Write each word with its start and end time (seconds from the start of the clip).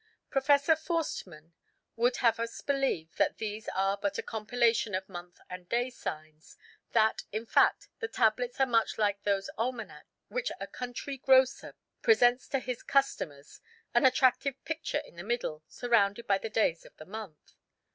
Professor 0.31 0.75
Forstemann 0.75 1.53
would 1.95 2.15
have 2.25 2.39
us 2.39 2.59
believe 2.61 3.15
that 3.17 3.37
these 3.37 3.69
are 3.75 3.97
but 3.97 4.17
a 4.17 4.23
compilation 4.23 4.95
of 4.95 5.07
month 5.07 5.37
and 5.47 5.69
day 5.69 5.91
signs, 5.91 6.57
that, 6.91 7.21
in 7.31 7.45
fact, 7.45 7.87
the 7.99 8.07
tablets 8.07 8.59
are 8.59 8.65
much 8.65 8.97
like 8.97 9.21
those 9.21 9.47
almanacks 9.59 10.07
which 10.27 10.51
a 10.59 10.65
country 10.65 11.17
grocer 11.19 11.75
presents 12.01 12.47
to 12.47 12.57
his 12.57 12.81
customers, 12.81 13.61
an 13.93 14.03
attractive 14.03 14.55
picture 14.65 15.03
in 15.05 15.17
the 15.17 15.23
middle, 15.23 15.61
surrounded 15.67 16.25
by 16.25 16.39
the 16.39 16.49
days 16.49 16.83
of 16.83 16.97
the 16.97 17.05
month. 17.05 17.53